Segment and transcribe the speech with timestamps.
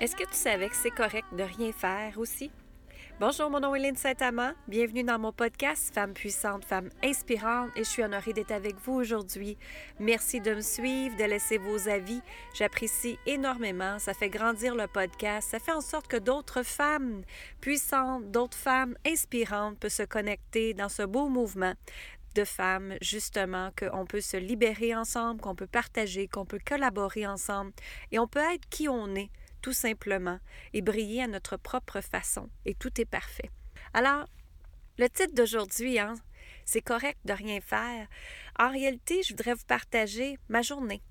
[0.00, 2.50] Est-ce que tu savais que c'est correct de rien faire aussi?
[3.20, 4.52] Bonjour, mon nom est Lynne Saint-Amand.
[4.66, 8.94] Bienvenue dans mon podcast Femmes puissantes, Femmes inspirantes et je suis honorée d'être avec vous
[8.94, 9.58] aujourd'hui.
[9.98, 12.22] Merci de me suivre, de laisser vos avis.
[12.54, 13.98] J'apprécie énormément.
[13.98, 15.50] Ça fait grandir le podcast.
[15.50, 17.20] Ça fait en sorte que d'autres femmes
[17.60, 21.74] puissantes, d'autres femmes inspirantes peuvent se connecter dans ce beau mouvement
[22.34, 27.72] de femmes, justement, qu'on peut se libérer ensemble, qu'on peut partager, qu'on peut collaborer ensemble
[28.12, 29.28] et on peut être qui on est
[29.60, 30.38] tout simplement,
[30.72, 33.50] et briller à notre propre façon, et tout est parfait.
[33.94, 34.26] Alors,
[34.98, 36.14] le titre d'aujourd'hui, hein,
[36.64, 38.06] c'est correct de rien faire.
[38.58, 41.02] En réalité, je voudrais vous partager ma journée.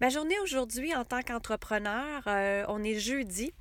[0.00, 3.52] Ma journée aujourd'hui en tant qu'entrepreneur, euh, on est jeudi.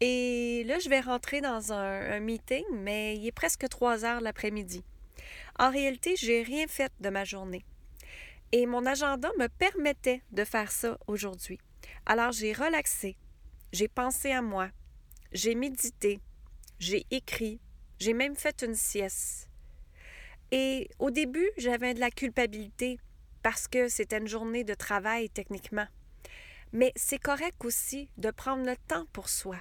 [0.00, 4.84] Et là, je vais rentrer dans un, meeting, mais il est presque 3 heures l'après-midi.
[5.58, 7.64] En réalité, j'ai rien fait de ma journée.
[8.52, 11.58] Et mon agenda me permettait de faire ça aujourd'hui.
[12.06, 13.16] Alors, j'ai relaxé,
[13.72, 14.70] j'ai pensé à moi,
[15.32, 16.20] j'ai médité,
[16.78, 17.60] j'ai écrit,
[17.98, 19.48] j'ai même fait une sieste.
[20.50, 22.98] Et au début, j'avais de la culpabilité
[23.42, 25.86] parce que c'était une journée de travail techniquement.
[26.72, 29.56] Mais c'est correct aussi de prendre le temps pour soi.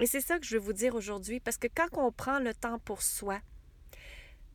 [0.00, 2.54] Et c'est ça que je veux vous dire aujourd'hui, parce que quand on prend le
[2.54, 3.40] temps pour soi,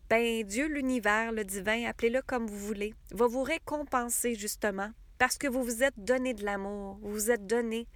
[0.10, 5.48] ben Dieu, l'univers, le divin, appelez-le comme vous voulez, va vous récompenser justement parce que
[5.48, 7.88] vous vous êtes donné de l'amour, vous vous êtes donné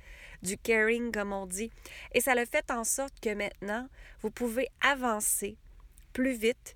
[0.41, 1.71] du caring, comme on dit.
[2.13, 3.87] Et ça le fait en sorte que maintenant,
[4.21, 5.57] vous pouvez avancer
[6.13, 6.75] plus vite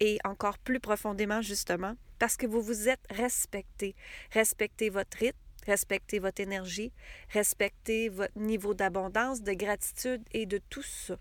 [0.00, 3.94] et encore plus profondément, justement, parce que vous vous êtes respecté.
[4.32, 6.92] Respectez votre rythme, respectez votre énergie,
[7.30, 11.16] respectez votre niveau d'abondance, de gratitude et de tout ça.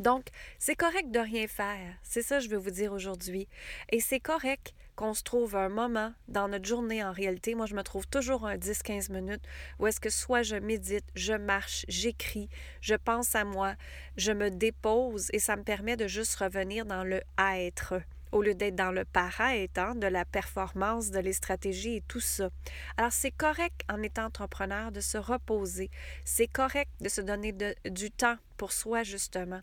[0.00, 1.94] Donc, c'est correct de rien faire.
[2.02, 3.48] C'est ça que je veux vous dire aujourd'hui.
[3.90, 7.54] Et c'est correct qu'on se trouve un moment dans notre journée en réalité.
[7.54, 9.42] Moi, je me trouve toujours un 10-15 minutes
[9.78, 12.48] où est-ce que soit je médite, je marche, j'écris,
[12.80, 13.74] je pense à moi,
[14.16, 18.00] je me dépose et ça me permet de juste revenir dans le être
[18.32, 22.20] au lieu d'être dans le paraître, hein, de la performance, de les stratégies et tout
[22.20, 22.50] ça.
[22.96, 25.90] Alors, c'est correct en étant entrepreneur de se reposer.
[26.24, 27.54] C'est correct de se donner
[27.84, 29.60] du temps pour soi, justement.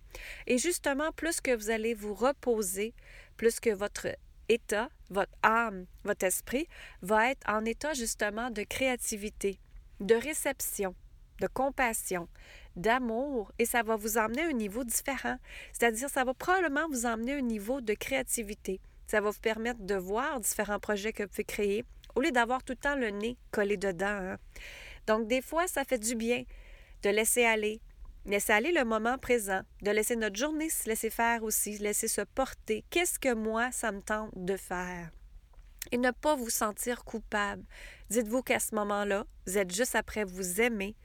[0.48, 2.94] Et justement, plus que vous allez vous reposer,
[3.38, 4.08] plus que votre
[4.50, 6.68] état, votre âme, votre esprit
[7.02, 9.60] va être en état justement de créativité,
[10.00, 10.96] de réception,
[11.40, 12.28] de compassion,
[12.78, 15.38] d'amour et ça va vous emmener à un niveau différent.
[15.74, 18.80] C'est-à-dire, ça va probablement vous emmener à un niveau de créativité.
[19.08, 21.86] Ça va vous permettre de voir différents projets que vous pouvez créer
[22.18, 24.08] au lieu d'avoir tout le temps le nez collé dedans.
[24.08, 24.38] Hein.
[25.06, 26.44] Donc, des fois, ça fait du bien
[27.04, 27.80] de laisser aller,
[28.26, 32.22] laisser aller le moment présent, de laisser notre journée se laisser faire aussi, laisser se
[32.22, 32.84] porter.
[32.90, 35.12] Qu'est-ce que moi, ça me tente de faire?
[35.92, 37.64] Et ne pas vous sentir coupable.
[38.10, 40.96] Dites-vous qu'à ce moment-là, vous êtes juste après vous aimer,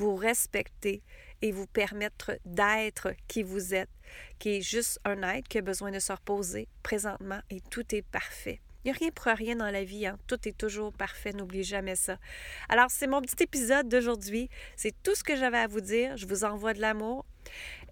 [0.00, 1.02] vous respecter
[1.42, 3.90] et vous permettre d'être qui vous êtes,
[4.38, 8.02] qui est juste un être qui a besoin de se reposer présentement et tout est
[8.02, 8.60] parfait.
[8.82, 10.18] Il n'y a rien pour rien dans la vie, hein.
[10.26, 12.16] tout est toujours parfait, n'oubliez jamais ça.
[12.70, 14.48] Alors, c'est mon petit épisode d'aujourd'hui.
[14.74, 16.16] C'est tout ce que j'avais à vous dire.
[16.16, 17.26] Je vous envoie de l'amour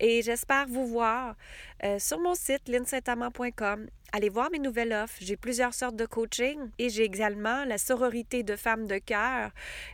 [0.01, 1.37] et j'espère vous voir
[1.85, 3.87] euh, sur mon site linsaintamant.com.
[4.11, 5.19] Allez voir mes nouvelles offres.
[5.21, 9.51] J'ai plusieurs sortes de coaching et j'ai également la sororité de femmes de cœur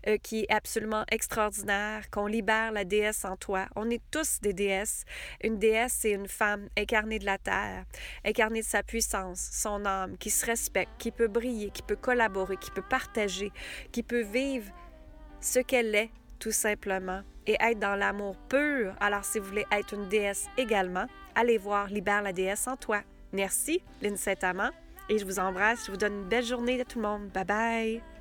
[0.07, 3.67] euh, qui est absolument extraordinaire, qu'on libère la déesse en toi.
[3.75, 5.05] On est tous des déesses.
[5.43, 7.87] Une déesse, c'est une femme incarnée de la terre,
[8.25, 12.57] incarnée de sa puissance, son âme, qui se respecte, qui peut briller, qui peut collaborer,
[12.57, 13.51] qui peut partager,
[13.91, 14.71] qui peut vivre
[15.41, 18.95] ce qu'elle est tout simplement, et être dans l'amour pur.
[19.01, 23.03] Alors, si vous voulez être une déesse également, allez voir Libère la déesse en toi.
[23.35, 24.71] Merci, Lynn Saint-Amand,
[25.09, 25.87] et je vous embrasse.
[25.87, 27.29] Je vous donne une belle journée à tout le monde.
[27.35, 28.14] Bye bye!